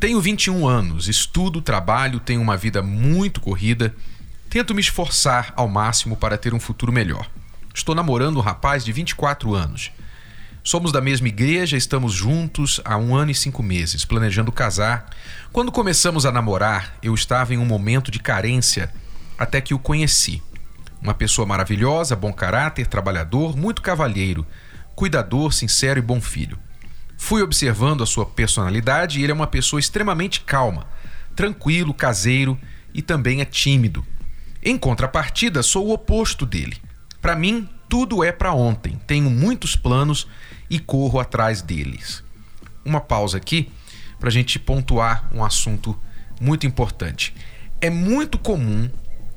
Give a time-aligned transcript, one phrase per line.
[0.00, 3.94] Tenho 21 anos, estudo, trabalho, tenho uma vida muito corrida,
[4.48, 7.28] tento me esforçar ao máximo para ter um futuro melhor.
[7.74, 9.90] Estou namorando um rapaz de 24 anos.
[10.62, 15.08] Somos da mesma igreja, estamos juntos há um ano e cinco meses, planejando casar.
[15.52, 18.92] Quando começamos a namorar, eu estava em um momento de carência
[19.38, 20.42] até que o conheci.
[21.00, 24.46] Uma pessoa maravilhosa, bom caráter, trabalhador, muito cavalheiro,
[24.94, 26.58] cuidador, sincero e bom filho.
[27.20, 30.86] Fui observando a sua personalidade e ele é uma pessoa extremamente calma,
[31.34, 32.56] tranquilo, caseiro
[32.94, 34.06] e também é tímido.
[34.62, 36.78] Em contrapartida, sou o oposto dele.
[37.20, 38.98] Para mim, tudo é para ontem.
[39.06, 40.28] Tenho muitos planos
[40.70, 42.22] e corro atrás deles.
[42.84, 43.70] Uma pausa aqui
[44.18, 45.98] para a gente pontuar um assunto
[46.40, 47.34] muito importante.
[47.80, 48.88] É muito comum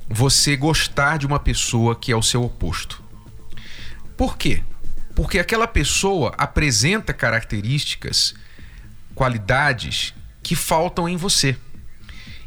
[0.08, 3.02] você gostar de uma pessoa que é o seu oposto.
[4.16, 4.62] Por quê?
[5.14, 8.34] Porque aquela pessoa apresenta características,
[9.14, 11.56] qualidades que faltam em você.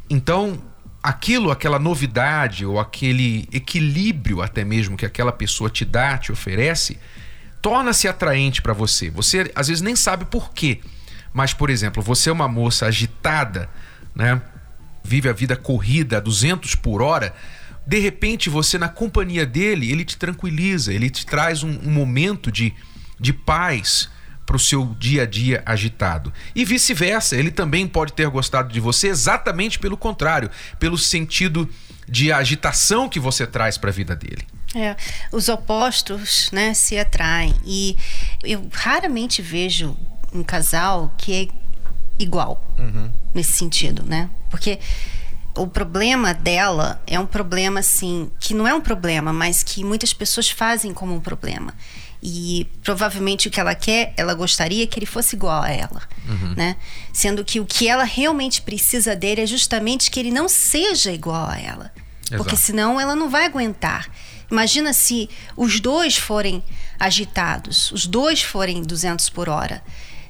[0.09, 0.61] Então,
[1.01, 6.97] aquilo, aquela novidade ou aquele equilíbrio até mesmo que aquela pessoa te dá, te oferece,
[7.61, 9.09] torna-se atraente para você.
[9.09, 10.81] Você às vezes nem sabe por quê.
[11.33, 13.69] Mas, por exemplo, você é uma moça agitada,
[14.15, 14.41] né?
[15.03, 17.35] Vive a vida corrida a 200 por hora.
[17.87, 22.51] De repente, você, na companhia dele, ele te tranquiliza, ele te traz um, um momento
[22.51, 22.73] de,
[23.19, 24.09] de paz
[24.45, 26.31] para o seu dia a dia agitado.
[26.55, 30.49] E vice-versa, ele também pode ter gostado de você exatamente pelo contrário,
[30.79, 31.67] pelo sentido
[32.07, 34.45] de agitação que você traz para a vida dele.
[34.75, 34.95] É,
[35.31, 37.55] os opostos né, se atraem.
[37.65, 37.97] E
[38.43, 39.97] eu raramente vejo
[40.33, 41.47] um casal que é
[42.19, 43.11] igual uhum.
[43.33, 44.29] nesse sentido, né?
[44.49, 44.79] Porque
[45.55, 50.13] o problema dela é um problema assim que não é um problema, mas que muitas
[50.13, 51.73] pessoas fazem como um problema.
[52.21, 56.53] E provavelmente o que ela quer, ela gostaria que ele fosse igual a ela, uhum.
[56.55, 56.75] né?
[57.13, 61.49] Sendo que o que ela realmente precisa dele é justamente que ele não seja igual
[61.49, 61.93] a ela.
[62.25, 62.37] Exato.
[62.37, 64.09] Porque senão ela não vai aguentar.
[64.49, 66.63] Imagina se os dois forem
[66.99, 69.83] agitados, os dois forem 200 por hora.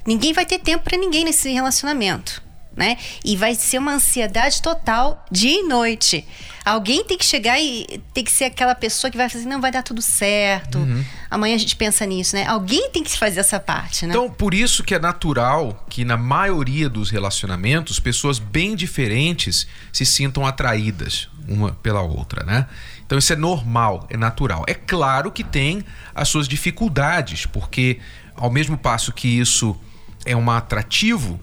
[0.06, 2.44] Ninguém vai ter tempo para ninguém nesse relacionamento
[2.75, 2.97] né?
[3.24, 6.25] E vai ser uma ansiedade total dia e noite.
[6.66, 9.72] Alguém tem que chegar e tem que ser aquela pessoa que vai fazer, não vai
[9.72, 10.80] dar tudo certo.
[10.80, 11.06] Uhum.
[11.30, 12.46] Amanhã a gente pensa nisso, né?
[12.47, 14.12] Alguém tem que fazer essa parte, né?
[14.12, 20.06] Então, por isso que é natural que na maioria dos relacionamentos, pessoas bem diferentes se
[20.06, 22.68] sintam atraídas uma pela outra, né?
[23.06, 24.64] Então isso é normal, é natural.
[24.68, 25.84] É claro que tem
[26.14, 28.00] as suas dificuldades, porque
[28.35, 29.80] ao mesmo passo que isso
[30.25, 31.40] é um atrativo,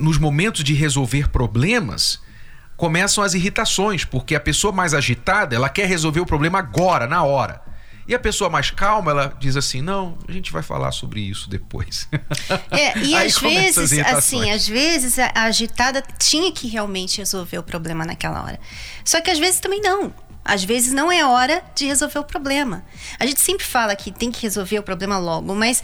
[0.00, 2.20] nos momentos de resolver problemas,
[2.76, 7.22] começam as irritações, porque a pessoa mais agitada, ela quer resolver o problema agora, na
[7.22, 7.62] hora.
[8.08, 11.48] E a pessoa mais calma, ela diz assim: não, a gente vai falar sobre isso
[11.48, 12.08] depois.
[12.70, 18.04] É, e às vezes, assim, às vezes a agitada tinha que realmente resolver o problema
[18.04, 18.58] naquela hora.
[19.04, 20.12] Só que às vezes também não.
[20.44, 22.84] Às vezes não é hora de resolver o problema.
[23.18, 25.82] A gente sempre fala que tem que resolver o problema logo, mas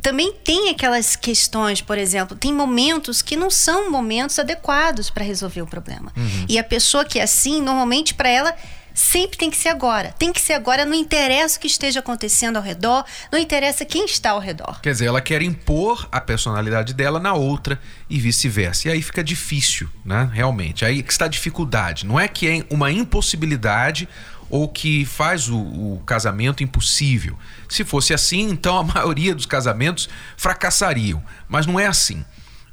[0.00, 5.62] também tem aquelas questões, por exemplo, tem momentos que não são momentos adequados para resolver
[5.62, 6.12] o problema.
[6.16, 6.46] Uhum.
[6.48, 8.54] E a pessoa que é assim, normalmente para ela
[8.94, 10.14] sempre tem que ser agora.
[10.18, 14.04] Tem que ser agora, não interessa o que esteja acontecendo ao redor, não interessa quem
[14.04, 14.80] está ao redor.
[14.80, 18.88] Quer dizer, ela quer impor a personalidade dela na outra e vice-versa.
[18.88, 20.28] E aí fica difícil, né?
[20.32, 20.84] Realmente.
[20.84, 22.06] Aí está a dificuldade.
[22.06, 24.08] Não é que é uma impossibilidade
[24.50, 27.38] ou que faz o, o, casamento impossível.
[27.68, 31.22] Se fosse assim, então a maioria dos casamentos fracassariam.
[31.48, 32.24] Mas não é assim.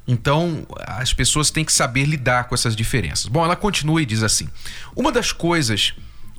[0.06, 3.26] Então as pessoas têm que saber lidar com essas diferenças.
[3.26, 4.48] Bom, ela continua e diz assim:
[4.96, 5.94] Uma das coisas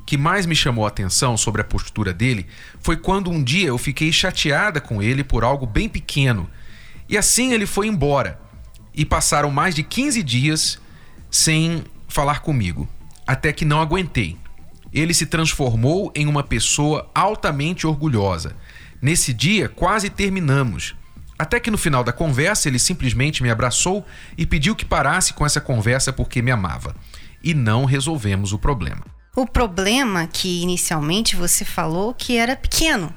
[0.06, 2.48] que mais me chamou a atenção sobre a postura dele
[2.82, 6.50] foi quando um dia eu fiquei chateada com ele por algo bem pequeno.
[7.08, 8.40] E assim ele foi embora.
[8.94, 10.80] E passaram mais de 15 dias
[11.30, 12.90] sem falar comigo.
[13.26, 14.36] Até que não aguentei
[14.94, 18.56] ele se transformou em uma pessoa altamente orgulhosa.
[19.02, 20.96] Nesse dia, quase terminamos.
[21.38, 24.06] Até que no final da conversa ele simplesmente me abraçou
[24.38, 26.96] e pediu que parasse com essa conversa porque me amava.
[27.42, 29.06] E não resolvemos o problema.
[29.36, 33.14] O problema que inicialmente você falou que era pequeno.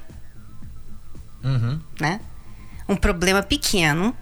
[1.43, 1.81] Uhum.
[2.01, 2.21] Né?
[2.89, 4.15] Um problema pequeno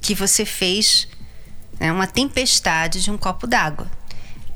[0.00, 1.06] que você fez
[1.78, 3.86] né, uma tempestade de um copo d'água.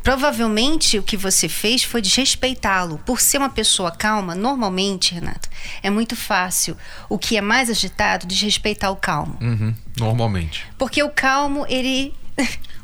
[0.08, 2.98] Provavelmente o que você fez foi desrespeitá-lo.
[3.04, 5.50] Por ser uma pessoa calma, normalmente, Renato,
[5.82, 6.78] é muito fácil
[7.10, 9.36] o que é mais agitado desrespeitar o calmo.
[9.38, 10.64] Uhum, normalmente.
[10.78, 12.14] Porque o calmo, ele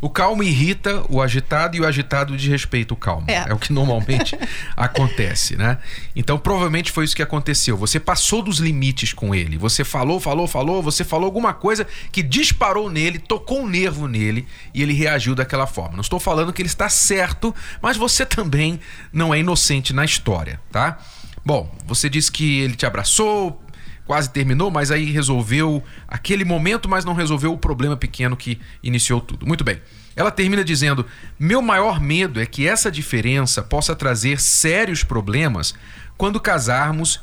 [0.01, 3.25] O calmo irrita o agitado e o agitado desrespeita o calmo.
[3.27, 4.39] É, é o que normalmente
[4.77, 5.79] acontece, né?
[6.15, 7.75] Então, provavelmente foi isso que aconteceu.
[7.79, 9.57] Você passou dos limites com ele.
[9.57, 14.47] Você falou, falou, falou, você falou alguma coisa que disparou nele, tocou um nervo nele
[14.75, 15.95] e ele reagiu daquela forma.
[15.95, 18.79] Não estou falando que ele está certo, mas você também
[19.11, 20.99] não é inocente na história, tá?
[21.47, 23.64] Bom, você disse que ele te abraçou,
[24.07, 29.21] quase terminou, mas aí resolveu aquele momento, mas não resolveu o problema pequeno que iniciou
[29.21, 29.47] tudo.
[29.47, 29.81] Muito bem.
[30.17, 31.07] Ela termina dizendo:
[31.39, 35.75] Meu maior medo é que essa diferença possa trazer sérios problemas
[36.17, 37.21] quando casarmos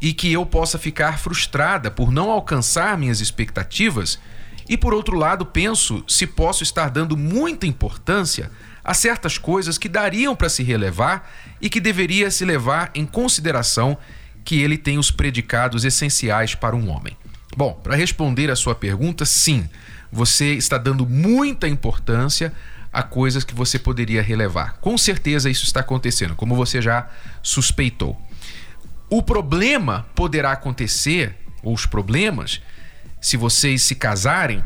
[0.00, 4.18] e que eu possa ficar frustrada por não alcançar minhas expectativas.
[4.68, 8.50] E por outro lado, penso se posso estar dando muita importância
[8.84, 11.30] a certas coisas que dariam para se relevar
[11.60, 13.98] e que deveria se levar em consideração
[14.48, 17.14] que ele tem os predicados essenciais para um homem.
[17.54, 19.68] Bom, para responder a sua pergunta, sim,
[20.10, 22.50] você está dando muita importância
[22.90, 24.78] a coisas que você poderia relevar.
[24.80, 27.10] Com certeza isso está acontecendo, como você já
[27.42, 28.18] suspeitou.
[29.10, 32.62] O problema poderá acontecer, ou os problemas,
[33.20, 34.64] se vocês se casarem,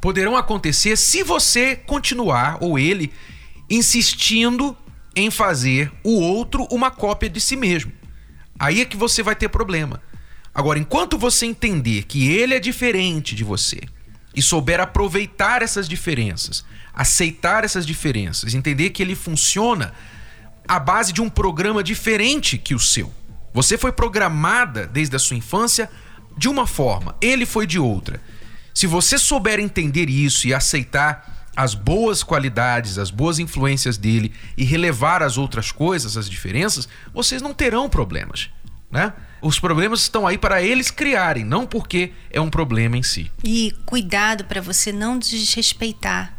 [0.00, 3.12] poderão acontecer se você continuar, ou ele,
[3.68, 4.76] insistindo
[5.16, 8.03] em fazer o outro uma cópia de si mesmo.
[8.64, 10.00] Aí é que você vai ter problema.
[10.54, 13.82] Agora, enquanto você entender que ele é diferente de você
[14.34, 16.64] e souber aproveitar essas diferenças,
[16.94, 19.92] aceitar essas diferenças, entender que ele funciona
[20.66, 23.12] à base de um programa diferente que o seu.
[23.52, 25.90] Você foi programada desde a sua infância
[26.34, 28.18] de uma forma, ele foi de outra.
[28.72, 34.64] Se você souber entender isso e aceitar as boas qualidades, as boas influências dele e
[34.64, 38.50] relevar as outras coisas, as diferenças, vocês não terão problemas,
[38.90, 39.12] né?
[39.40, 43.30] Os problemas estão aí para eles criarem, não porque é um problema em si.
[43.44, 46.34] E cuidado para você não desrespeitar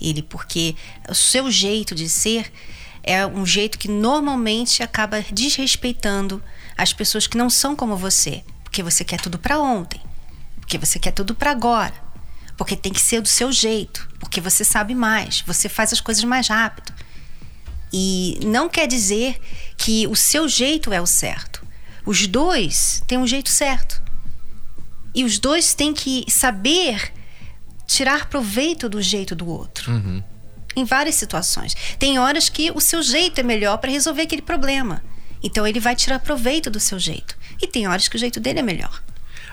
[0.00, 0.74] ele, porque
[1.08, 2.52] o seu jeito de ser
[3.02, 6.42] é um jeito que normalmente acaba desrespeitando
[6.76, 10.00] as pessoas que não são como você, porque você quer tudo para ontem,
[10.58, 12.01] porque você quer tudo para agora
[12.62, 16.22] porque tem que ser do seu jeito, porque você sabe mais, você faz as coisas
[16.22, 16.92] mais rápido.
[17.92, 19.36] E não quer dizer
[19.76, 21.66] que o seu jeito é o certo.
[22.06, 24.00] Os dois têm um jeito certo.
[25.12, 27.12] E os dois têm que saber
[27.84, 29.90] tirar proveito do jeito do outro.
[29.90, 30.22] Uhum.
[30.76, 31.74] Em várias situações.
[31.98, 35.02] Tem horas que o seu jeito é melhor para resolver aquele problema.
[35.42, 37.36] Então ele vai tirar proveito do seu jeito.
[37.60, 39.02] E tem horas que o jeito dele é melhor.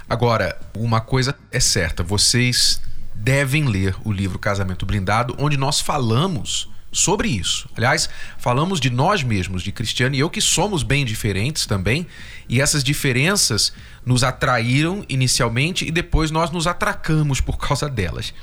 [0.08, 2.80] Agora, uma coisa é certa: vocês
[3.20, 7.70] devem ler o livro Casamento Blindado, onde nós falamos sobre isso.
[7.76, 12.08] Aliás, falamos de nós mesmos, de Cristiano e eu, que somos bem diferentes também,
[12.48, 13.74] e essas diferenças
[14.06, 18.34] nos atraíram inicialmente e depois nós nos atracamos por causa delas.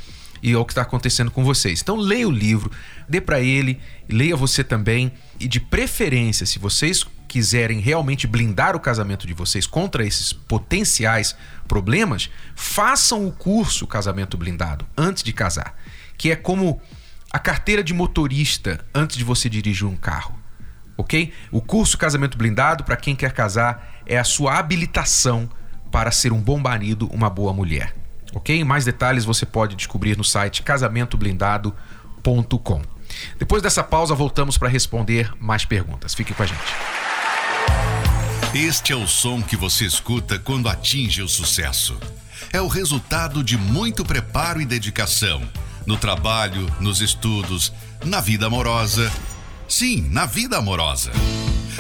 [0.43, 1.81] E é o que está acontecendo com vocês.
[1.81, 2.71] Então, leia o livro,
[3.09, 7.05] dê para ele, leia você também, e de preferência, se vocês
[7.37, 11.37] quiserem realmente blindar o casamento de vocês contra esses potenciais
[11.69, 15.77] problemas, façam o curso Casamento Blindado antes de casar,
[16.17, 16.81] que é como
[17.31, 20.35] a carteira de motorista antes de você dirigir um carro.
[20.97, 21.31] Ok?
[21.53, 25.47] O curso Casamento Blindado, para quem quer casar, é a sua habilitação
[25.93, 27.95] para ser um bom marido, uma boa mulher.
[28.33, 28.65] Ok?
[28.65, 32.81] Mais detalhes você pode descobrir no site casamentoblindado.com.
[33.39, 36.15] Depois dessa pausa, voltamos para responder mais perguntas.
[36.15, 36.65] Fique com a gente.
[38.57, 41.95] Este é o som que você escuta quando atinge o sucesso.
[42.51, 45.47] É o resultado de muito preparo e dedicação
[45.85, 47.71] no trabalho, nos estudos,
[48.03, 49.13] na vida amorosa.
[49.69, 51.13] Sim, na vida amorosa.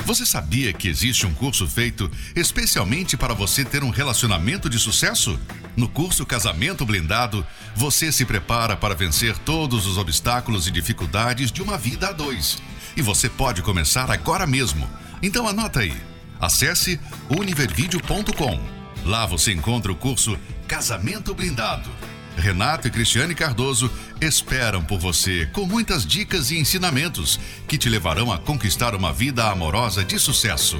[0.04, 5.40] Você sabia que existe um curso feito especialmente para você ter um relacionamento de sucesso?
[5.74, 11.62] No curso Casamento Blindado, você se prepara para vencer todos os obstáculos e dificuldades de
[11.62, 12.58] uma vida a dois.
[12.94, 14.86] E você pode começar agora mesmo.
[15.22, 17.00] Então anota aí Acesse
[17.30, 18.60] univervideo.com.
[19.04, 21.88] Lá você encontra o curso Casamento Blindado.
[22.36, 23.90] Renato e Cristiane Cardoso
[24.20, 29.50] esperam por você com muitas dicas e ensinamentos que te levarão a conquistar uma vida
[29.50, 30.78] amorosa de sucesso.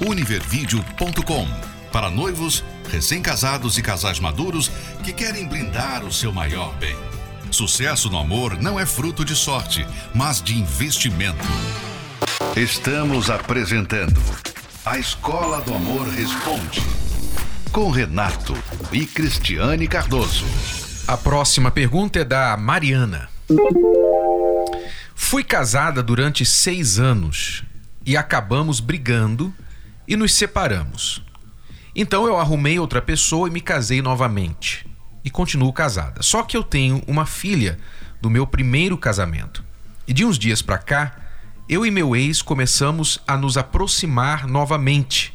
[0.00, 4.68] univervideo.com para noivos, recém-casados e casais maduros
[5.04, 6.96] que querem blindar o seu maior bem.
[7.52, 11.46] Sucesso no amor não é fruto de sorte, mas de investimento.
[12.56, 14.20] Estamos apresentando
[14.86, 16.82] a Escola do Amor Responde.
[17.72, 18.52] Com Renato
[18.92, 20.44] e Cristiane Cardoso.
[21.08, 23.30] A próxima pergunta é da Mariana.
[25.14, 27.64] Fui casada durante seis anos
[28.04, 29.54] e acabamos brigando
[30.06, 31.24] e nos separamos.
[31.96, 34.86] Então eu arrumei outra pessoa e me casei novamente.
[35.24, 36.22] E continuo casada.
[36.22, 37.78] Só que eu tenho uma filha
[38.20, 39.64] do meu primeiro casamento.
[40.06, 41.23] E de uns dias para cá,
[41.68, 45.34] eu e meu ex começamos a nos aproximar novamente.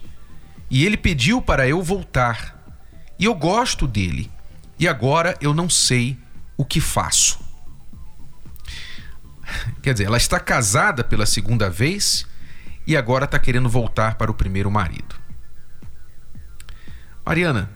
[0.69, 2.55] E ele pediu para eu voltar.
[3.17, 4.31] E eu gosto dele.
[4.77, 6.17] E agora eu não sei
[6.55, 7.39] o que faço.
[9.81, 12.25] Quer dizer, ela está casada pela segunda vez
[12.85, 15.15] e agora está querendo voltar para o primeiro marido.
[17.25, 17.69] Mariana,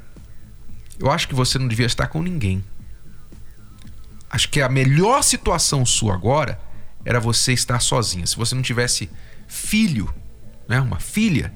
[0.99, 2.63] eu acho que você não devia estar com ninguém.
[4.29, 6.59] Acho que a melhor situação sua agora
[7.05, 8.25] era você estar sozinha.
[8.25, 9.09] Se você não tivesse
[9.47, 10.13] filho,
[10.67, 11.53] né, uma filha,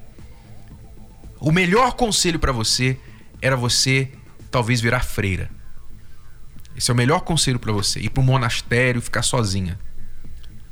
[1.39, 2.97] o melhor conselho para você
[3.41, 4.11] era você
[4.49, 5.49] talvez virar freira.
[6.75, 9.79] Esse é o melhor conselho para você, ir para o monastério, ficar sozinha.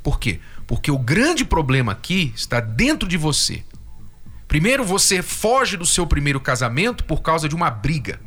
[0.03, 0.39] Por quê?
[0.67, 3.63] Porque o grande problema aqui está dentro de você.
[4.47, 8.19] Primeiro, você foge do seu primeiro casamento por causa de uma briga.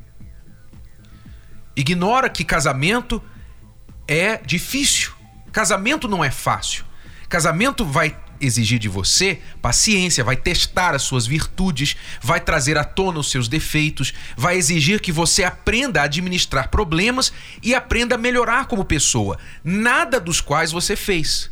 [1.76, 3.22] Ignora que casamento
[4.08, 5.12] é difícil.
[5.52, 6.84] Casamento não é fácil.
[7.28, 13.18] Casamento vai exigir de você paciência, vai testar as suas virtudes, vai trazer à tona
[13.18, 18.66] os seus defeitos, vai exigir que você aprenda a administrar problemas e aprenda a melhorar
[18.66, 21.50] como pessoa, nada dos quais você fez.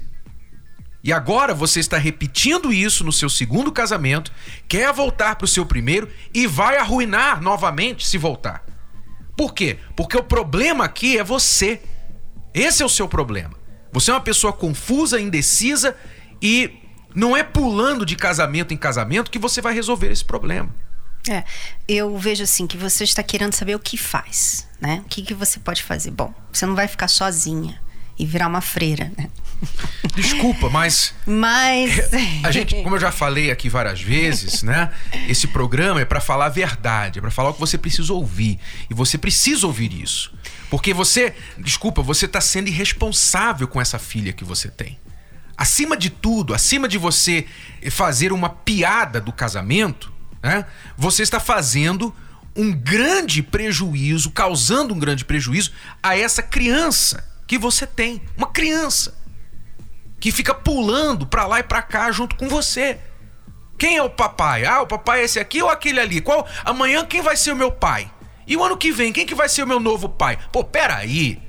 [1.03, 4.33] E agora você está repetindo isso no seu segundo casamento,
[4.67, 8.65] quer voltar para o seu primeiro e vai arruinar novamente se voltar.
[9.37, 9.79] Por quê?
[9.95, 11.81] Porque o problema aqui é você.
[12.53, 13.66] Esse é o seu problema.
[13.97, 15.97] Você é uma pessoa confusa, indecisa
[16.43, 16.71] e
[17.15, 20.69] não é pulando de casamento em casamento que você vai resolver esse problema.
[21.27, 21.43] É,
[21.89, 25.03] eu vejo assim que você está querendo saber o que faz, né?
[25.07, 26.11] O que, que você pode fazer?
[26.11, 27.81] Bom, você não vai ficar sozinha
[28.19, 29.29] e virar uma freira, né?
[30.15, 31.15] Desculpa, mas.
[31.27, 32.01] Mas.
[32.43, 34.91] A gente, como eu já falei aqui várias vezes, né?
[35.29, 38.59] Esse programa é para falar a verdade, é para falar o que você precisa ouvir.
[38.91, 40.33] E você precisa ouvir isso.
[40.71, 44.99] Porque você, desculpa, você está sendo irresponsável com essa filha que você tem.
[45.57, 47.47] Acima de tudo, acima de você
[47.91, 50.65] fazer uma piada do casamento, né?
[50.97, 52.15] Você está fazendo
[52.55, 59.17] um grande prejuízo, causando um grande prejuízo a essa criança que você tem, uma criança
[60.19, 62.99] que fica pulando para lá e para cá junto com você.
[63.79, 64.65] Quem é o papai?
[64.65, 66.21] Ah, o papai é esse aqui ou aquele ali?
[66.21, 66.47] Qual?
[66.65, 68.11] Amanhã quem vai ser o meu pai?
[68.47, 70.39] E o ano que vem, quem que vai ser o meu novo pai?
[70.51, 71.43] Pô, peraí.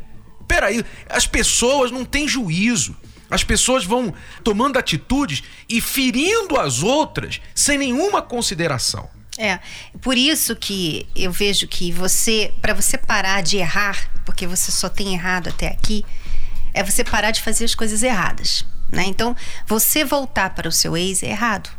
[0.47, 0.83] Peraí.
[1.09, 2.95] As pessoas não têm juízo.
[3.29, 4.13] As pessoas vão
[4.43, 9.09] tomando atitudes e ferindo as outras sem nenhuma consideração.
[9.37, 9.59] É,
[10.01, 14.89] por isso que eu vejo que você, para você parar de errar, porque você só
[14.89, 16.03] tem errado até aqui,
[16.73, 18.65] é você parar de fazer as coisas erradas.
[18.91, 19.03] Né?
[19.05, 21.69] Então, você voltar para o seu ex é errado,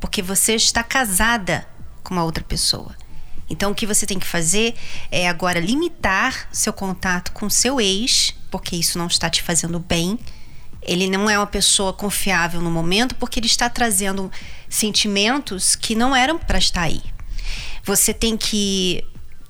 [0.00, 1.66] porque você está casada
[2.02, 2.94] com uma outra pessoa.
[3.48, 4.74] Então, o que você tem que fazer
[5.10, 10.18] é agora limitar seu contato com seu ex, porque isso não está te fazendo bem.
[10.82, 14.30] Ele não é uma pessoa confiável no momento, porque ele está trazendo
[14.68, 17.02] sentimentos que não eram para estar aí.
[17.84, 19.04] Você tem que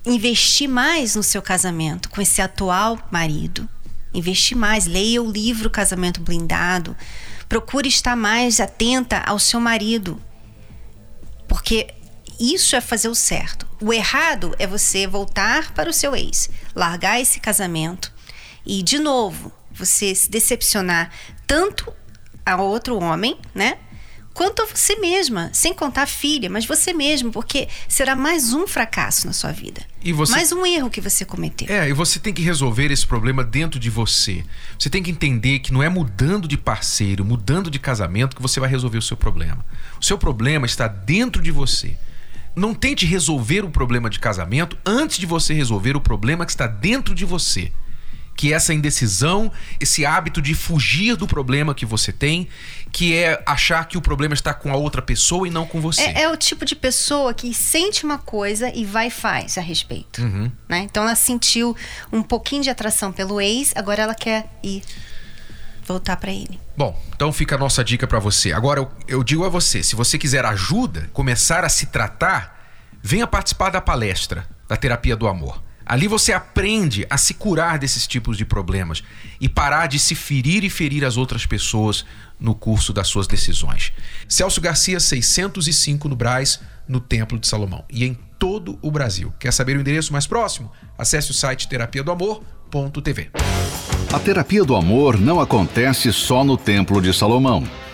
[0.04, 3.68] investir mais no seu casamento com esse atual marido,
[4.14, 6.96] investir mais, leia o livro Casamento Blindado,
[7.48, 10.20] procure estar mais atenta ao seu marido,
[11.46, 11.92] porque
[12.38, 13.68] isso é fazer o certo.
[13.82, 18.12] O errado é você voltar para o seu ex, largar esse casamento
[18.64, 21.10] e, de novo, você se decepcionar
[21.46, 21.92] tanto
[22.44, 23.78] a outro homem, né?
[24.32, 28.66] quanto a você mesma, sem contar a filha, mas você mesmo, porque será mais um
[28.66, 29.82] fracasso na sua vida.
[30.14, 30.32] Você...
[30.32, 31.68] Mais um erro que você cometeu.
[31.68, 34.42] É, e você tem que resolver esse problema dentro de você.
[34.78, 38.58] Você tem que entender que não é mudando de parceiro, mudando de casamento que você
[38.58, 39.64] vai resolver o seu problema.
[40.00, 41.96] O seu problema está dentro de você.
[42.56, 46.66] Não tente resolver o problema de casamento antes de você resolver o problema que está
[46.66, 47.70] dentro de você
[48.40, 52.48] que essa indecisão, esse hábito de fugir do problema que você tem,
[52.90, 56.00] que é achar que o problema está com a outra pessoa e não com você.
[56.00, 59.60] É, é o tipo de pessoa que sente uma coisa e vai e faz a
[59.60, 60.22] respeito.
[60.22, 60.50] Uhum.
[60.66, 60.78] Né?
[60.78, 61.76] Então ela sentiu
[62.10, 64.82] um pouquinho de atração pelo ex, agora ela quer ir
[65.84, 66.58] voltar para ele.
[66.74, 68.54] Bom, então fica a nossa dica para você.
[68.54, 72.58] Agora eu, eu digo a você, se você quiser ajuda, começar a se tratar,
[73.02, 75.62] venha participar da palestra da terapia do amor.
[75.90, 79.02] Ali você aprende a se curar desses tipos de problemas
[79.40, 82.04] e parar de se ferir e ferir as outras pessoas
[82.38, 83.92] no curso das suas decisões.
[84.28, 89.34] Celso Garcia, 605 no Braz, no Templo de Salomão e em todo o Brasil.
[89.40, 90.70] Quer saber o endereço mais próximo?
[90.96, 93.30] Acesse o site terapia do amor.tv.
[94.12, 97.64] A terapia do amor não acontece só no Templo de Salomão.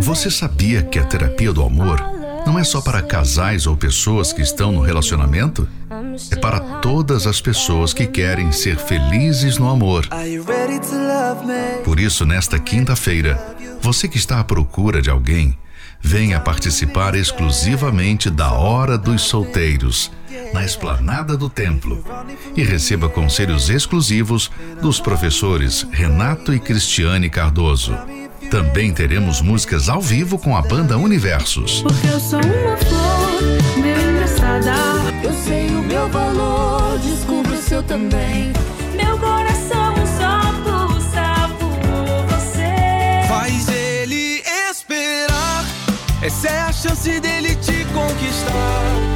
[0.00, 2.00] Você sabia que a terapia do amor
[2.46, 5.68] não é só para casais ou pessoas que estão no relacionamento?
[6.30, 10.08] É para todas as pessoas que querem ser felizes no amor.
[11.84, 13.38] Por isso, nesta quinta-feira,
[13.80, 15.58] você que está à procura de alguém,
[16.00, 20.10] venha participar exclusivamente da Hora dos Solteiros,
[20.52, 22.04] na esplanada do templo,
[22.56, 27.96] e receba conselhos exclusivos dos professores Renato e Cristiane Cardoso.
[28.50, 31.82] Também teremos músicas ao vivo com a banda Universos.
[31.82, 34.74] Porque eu sou uma flor, meu engraçada.
[35.22, 38.52] Eu sei o meu valor, descubra o seu também.
[38.96, 43.28] Meu coração só pulsa por você.
[43.28, 45.64] Faz ele esperar.
[46.20, 49.09] Essa é a chance dele te conquistar.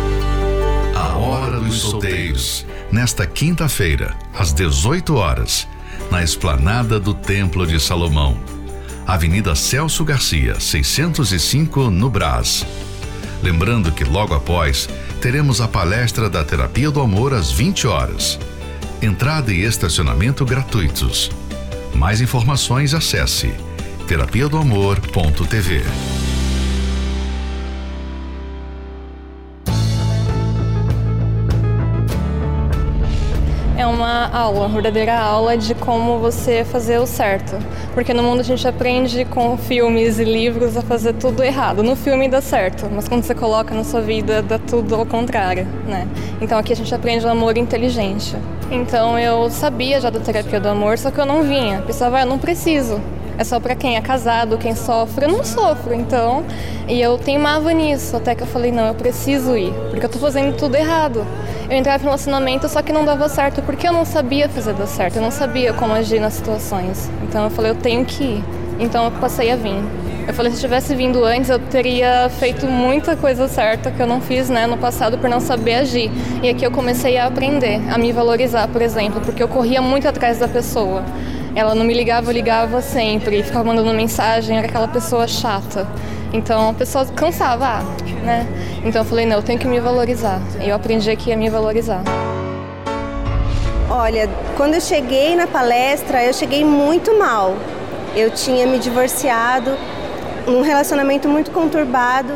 [1.74, 5.66] Dos Solteiros, nesta quinta-feira, às 18 horas,
[6.08, 8.38] na esplanada do Templo de Salomão.
[9.04, 12.64] Avenida Celso Garcia, 605, no Brás.
[13.42, 14.88] Lembrando que logo após
[15.20, 18.38] teremos a palestra da Terapia do Amor às 20 horas.
[19.02, 21.28] Entrada e estacionamento gratuitos.
[21.92, 23.52] Mais informações acesse
[24.06, 24.48] terapia
[33.84, 37.54] é uma aula, uma verdadeira aula de como você fazer o certo.
[37.92, 41.82] Porque no mundo a gente aprende com filmes e livros a fazer tudo errado.
[41.82, 45.66] No filme dá certo, mas quando você coloca na sua vida dá tudo ao contrário,
[45.86, 46.08] né?
[46.40, 48.34] Então aqui a gente aprende o amor inteligente.
[48.70, 51.82] Então eu sabia já da terapia do amor, só que eu não vinha.
[51.82, 52.98] Pensava, ah, eu não preciso.
[53.36, 55.26] É só para quem é casado, quem sofre.
[55.26, 56.44] Eu não sofro, então.
[56.86, 60.18] E eu teimava nisso, até que eu falei, não, eu preciso ir, porque eu tô
[60.18, 61.26] fazendo tudo errado.
[61.68, 64.86] Eu entrava em relacionamento, só que não dava certo, porque eu não sabia fazer dar
[64.86, 67.10] certo, eu não sabia como agir nas situações.
[67.22, 68.44] Então eu falei, eu tenho que ir.
[68.78, 69.82] Então eu passei a vir.
[70.26, 74.06] Eu falei, se eu tivesse vindo antes, eu teria feito muita coisa certa que eu
[74.06, 76.10] não fiz né, no passado por não saber agir.
[76.42, 80.08] E aqui eu comecei a aprender, a me valorizar, por exemplo, porque eu corria muito
[80.08, 81.04] atrás da pessoa.
[81.56, 85.86] Ela não me ligava, eu ligava sempre, ficava mandando mensagem, era aquela pessoa chata.
[86.32, 87.84] Então a pessoa cansava,
[88.24, 88.44] né?
[88.84, 90.40] Então eu falei, não, eu tenho que me valorizar.
[90.60, 92.02] E eu aprendi aqui a me valorizar.
[93.88, 97.54] Olha, quando eu cheguei na palestra, eu cheguei muito mal.
[98.16, 99.76] Eu tinha me divorciado,
[100.48, 102.32] um relacionamento muito conturbado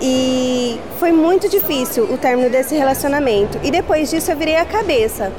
[0.00, 3.58] e foi muito difícil o término desse relacionamento.
[3.62, 5.32] E depois disso eu virei a cabeça.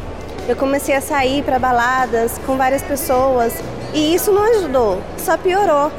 [0.50, 3.54] Eu comecei a sair para baladas com várias pessoas
[3.94, 5.92] e isso não ajudou, só piorou.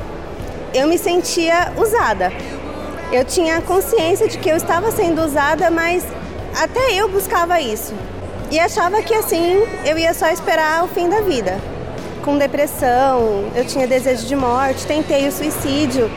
[0.74, 2.32] Eu me sentia usada.
[3.12, 6.04] Eu tinha consciência de que eu estava sendo usada, mas
[6.60, 7.94] até eu buscava isso.
[8.50, 11.56] E achava que assim eu ia só esperar o fim da vida.
[12.24, 16.10] Com depressão, eu tinha desejo de morte, tentei o suicídio.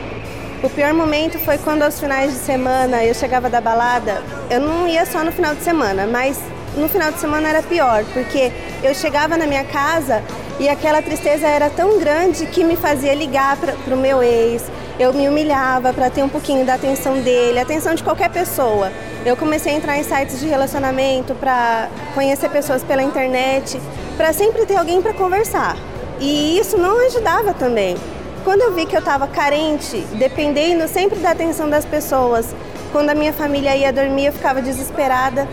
[0.60, 4.20] O pior momento foi quando aos finais de semana eu chegava da balada.
[4.50, 6.36] Eu não ia só no final de semana, mas
[6.76, 10.22] no final de semana era pior, porque eu chegava na minha casa
[10.58, 14.62] e aquela tristeza era tão grande que me fazia ligar para o meu ex.
[14.98, 18.92] Eu me humilhava para ter um pouquinho da atenção dele, atenção de qualquer pessoa.
[19.26, 23.80] Eu comecei a entrar em sites de relacionamento para conhecer pessoas pela internet,
[24.16, 25.76] para sempre ter alguém para conversar.
[26.20, 27.96] E isso não ajudava também.
[28.44, 32.54] Quando eu vi que eu estava carente, dependendo sempre da atenção das pessoas,
[32.92, 35.48] quando a minha família ia dormir, eu ficava desesperada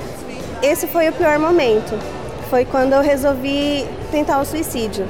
[0.61, 1.97] esse foi o pior momento.
[2.49, 5.07] Foi quando eu resolvi tentar o suicídio.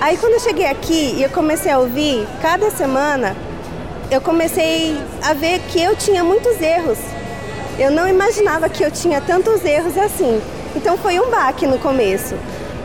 [0.00, 3.36] Aí quando eu cheguei aqui e eu comecei a ouvir, cada semana
[4.10, 6.98] eu comecei a ver que eu tinha muitos erros.
[7.78, 10.40] Eu não imaginava que eu tinha tantos erros assim.
[10.74, 12.34] Então foi um baque no começo.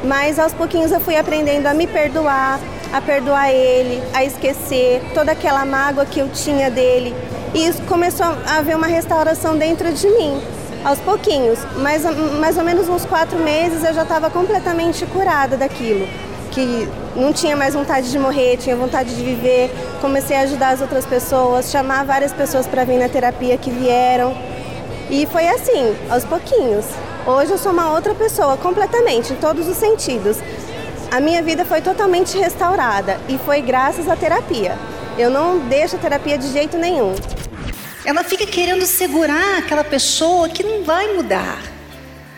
[0.03, 2.59] Mas aos pouquinhos eu fui aprendendo a me perdoar,
[2.91, 7.15] a perdoar ele, a esquecer toda aquela mágoa que eu tinha dele.
[7.53, 12.03] E isso começou a haver uma restauração dentro de mim aos pouquinhos, mas
[12.39, 16.07] mais ou menos uns quatro meses eu já estava completamente curada daquilo,
[16.51, 19.71] que não tinha mais vontade de morrer, tinha vontade de viver.
[20.01, 24.35] Comecei a ajudar as outras pessoas, chamar várias pessoas para vir na terapia que vieram.
[25.09, 26.85] E foi assim, aos pouquinhos.
[27.25, 30.37] Hoje eu sou uma outra pessoa, completamente, em todos os sentidos.
[31.11, 34.77] A minha vida foi totalmente restaurada e foi graças à terapia.
[35.17, 37.13] Eu não deixo a terapia de jeito nenhum.
[38.05, 41.61] Ela fica querendo segurar aquela pessoa que não vai mudar.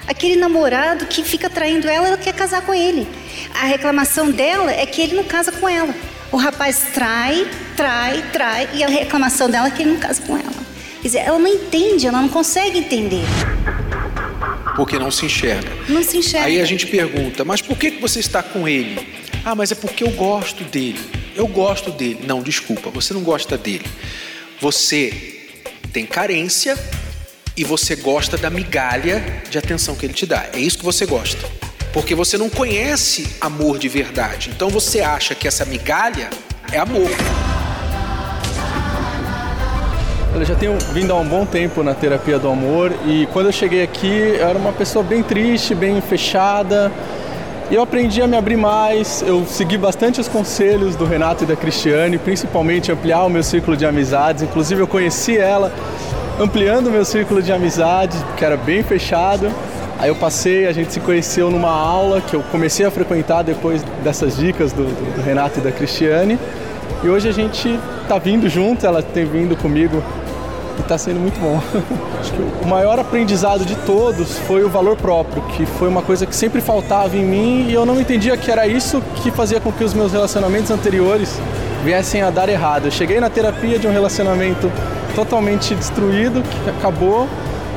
[0.07, 3.07] Aquele namorado que fica traindo ela, ela quer casar com ele.
[3.53, 5.93] A reclamação dela é que ele não casa com ela.
[6.31, 10.35] O rapaz trai, trai, trai, e a reclamação dela é que ele não casa com
[10.35, 10.61] ela.
[11.01, 13.23] Quer dizer, ela não entende, ela não consegue entender.
[14.75, 15.69] Porque não se enxerga.
[15.87, 16.47] Não se enxerga.
[16.47, 19.07] Aí a gente pergunta, mas por que que você está com ele?
[19.43, 20.99] Ah, mas é porque eu gosto dele.
[21.35, 22.19] Eu gosto dele.
[22.25, 23.85] Não, desculpa, você não gosta dele.
[24.59, 25.40] Você
[25.87, 26.77] tem carência
[27.55, 30.47] e você gosta da migalha de atenção que ele te dá.
[30.53, 31.47] É isso que você gosta.
[31.93, 34.49] Porque você não conhece amor de verdade.
[34.49, 36.29] Então você acha que essa migalha
[36.71, 37.09] é amor.
[40.33, 43.51] Eu já tenho vindo há um bom tempo na terapia do amor e quando eu
[43.51, 46.89] cheguei aqui eu era uma pessoa bem triste, bem fechada.
[47.71, 51.47] E eu aprendi a me abrir mais, eu segui bastante os conselhos do Renato e
[51.47, 54.43] da Cristiane, principalmente ampliar o meu círculo de amizades.
[54.43, 55.71] Inclusive eu conheci ela
[56.37, 59.49] ampliando o meu círculo de amizades, que era bem fechado.
[59.97, 63.81] Aí eu passei, a gente se conheceu numa aula que eu comecei a frequentar depois
[64.03, 64.83] dessas dicas do,
[65.15, 66.37] do Renato e da Cristiane.
[67.01, 70.03] E hoje a gente está vindo junto, ela tem vindo comigo
[70.77, 71.61] e está sendo muito bom.
[72.19, 76.25] Acho que o maior aprendizado de todos foi o valor próprio, que foi uma coisa
[76.25, 79.71] que sempre faltava em mim e eu não entendia que era isso que fazia com
[79.71, 81.39] que os meus relacionamentos anteriores
[81.83, 82.85] viessem a dar errado.
[82.85, 84.71] Eu cheguei na terapia de um relacionamento
[85.15, 87.27] totalmente destruído, que acabou.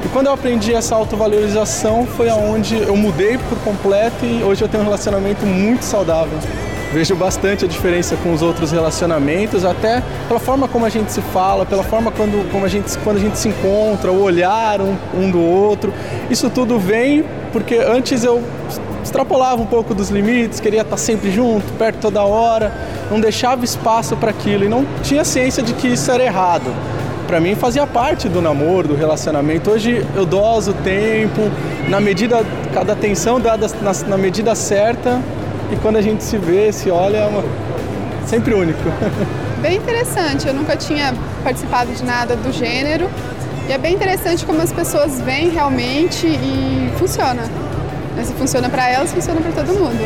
[0.04, 4.68] E quando eu aprendi essa autovalorização foi aonde eu mudei por completo e hoje eu
[4.68, 6.38] tenho um relacionamento muito saudável.
[6.94, 11.20] Vejo bastante a diferença com os outros relacionamentos, até pela forma como a gente se
[11.20, 14.94] fala, pela forma quando, como a, gente, quando a gente se encontra, o olhar um,
[15.12, 15.92] um do outro.
[16.30, 18.40] Isso tudo vem porque antes eu
[19.02, 22.72] extrapolava um pouco dos limites, queria estar sempre junto, perto toda hora,
[23.11, 26.72] não deixava espaço para aquilo e não tinha ciência de que isso era errado.
[27.26, 29.68] Para mim fazia parte do namoro, do relacionamento.
[29.68, 31.50] Hoje eu doso o tempo,
[31.88, 35.20] na medida, cada atenção dada na, na medida certa
[35.74, 37.42] e quando a gente se vê, se olha, é uma...
[38.26, 38.80] sempre único.
[39.60, 43.10] Bem interessante, eu nunca tinha participado de nada do gênero
[43.66, 47.44] e é bem interessante como as pessoas veem realmente e funciona.
[48.22, 49.98] Se funciona para elas, funciona para todo mundo.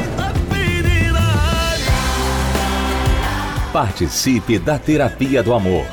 [3.72, 5.84] Participe da Terapia do Amor.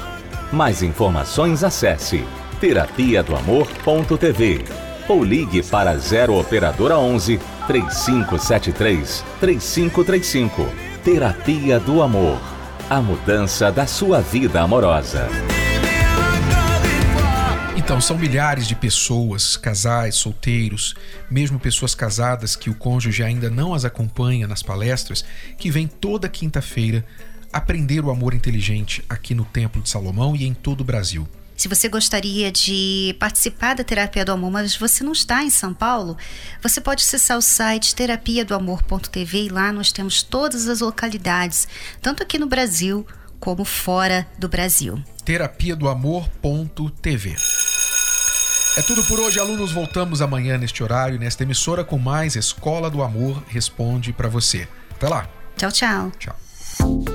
[0.52, 2.24] Mais informações acesse
[2.62, 4.64] terapia do amor.tv
[5.10, 10.70] ou ligue para 0 operadora 11 3573 3535.
[11.04, 12.40] Terapia do Amor.
[12.90, 15.28] A mudança da sua vida amorosa.
[17.86, 20.96] Então, são milhares de pessoas, casais, solteiros,
[21.30, 25.24] mesmo pessoas casadas que o cônjuge ainda não as acompanha nas palestras,
[25.56, 27.06] que vêm toda quinta-feira
[27.54, 31.28] aprender o amor inteligente aqui no Templo de Salomão e em todo o Brasil.
[31.56, 35.74] Se você gostaria de participar da Terapia do Amor, mas você não está em São
[35.74, 36.18] Paulo,
[36.62, 41.68] você pode acessar o site terapiadoamor.tv e lá nós temos todas as localidades,
[42.02, 43.08] tanto aqui no Brasil
[43.40, 45.02] como fora do Brasil.
[45.24, 47.36] terapiadoamor.tv.
[48.78, 49.72] É tudo por hoje, alunos.
[49.72, 54.68] Voltamos amanhã neste horário, nesta emissora, com mais Escola do Amor Responde para você.
[54.92, 55.30] Até lá.
[55.56, 56.12] Tchau, tchau.
[56.20, 57.15] Tchau.